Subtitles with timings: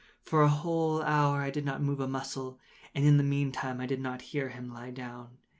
[0.23, 2.59] For a whole hour I did not move a muscle,
[2.95, 5.37] and in the meantime I did not hear him lie down.